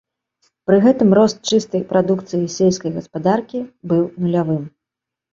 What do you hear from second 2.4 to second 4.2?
сельскай гаспадаркі быў